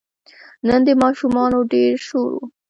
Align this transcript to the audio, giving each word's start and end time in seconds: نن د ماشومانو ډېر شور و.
نن 0.67 0.81
د 0.87 0.89
ماشومانو 1.03 1.59
ډېر 1.73 1.93
شور 2.07 2.31
و. 2.37 2.41